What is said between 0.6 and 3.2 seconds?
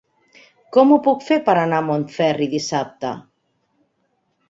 Com ho puc fer per anar a Montferri dissabte?